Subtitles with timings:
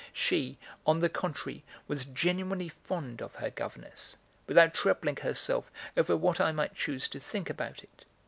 [0.13, 0.57] She,
[0.87, 6.51] on the contrary, was genuinely fond of her governess, without troubling herself over what I
[6.51, 8.05] might choose to think about it.